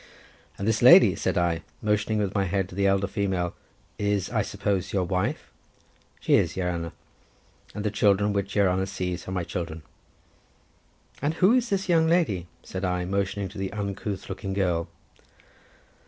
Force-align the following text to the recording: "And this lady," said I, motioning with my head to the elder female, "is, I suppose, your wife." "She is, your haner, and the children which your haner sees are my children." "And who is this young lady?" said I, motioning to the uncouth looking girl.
"And 0.57 0.67
this 0.67 0.81
lady," 0.81 1.15
said 1.15 1.37
I, 1.37 1.61
motioning 1.79 2.17
with 2.17 2.33
my 2.33 2.45
head 2.45 2.67
to 2.69 2.73
the 2.73 2.87
elder 2.87 3.05
female, 3.05 3.53
"is, 3.99 4.31
I 4.31 4.41
suppose, 4.41 4.93
your 4.93 5.03
wife." 5.03 5.51
"She 6.19 6.33
is, 6.33 6.57
your 6.57 6.71
haner, 6.71 6.91
and 7.75 7.83
the 7.83 7.91
children 7.91 8.33
which 8.33 8.55
your 8.55 8.67
haner 8.67 8.87
sees 8.87 9.27
are 9.27 9.31
my 9.31 9.43
children." 9.43 9.83
"And 11.21 11.35
who 11.35 11.53
is 11.53 11.69
this 11.69 11.87
young 11.87 12.07
lady?" 12.07 12.47
said 12.63 12.83
I, 12.83 13.05
motioning 13.05 13.47
to 13.49 13.59
the 13.59 13.71
uncouth 13.73 14.27
looking 14.27 14.53
girl. 14.53 14.87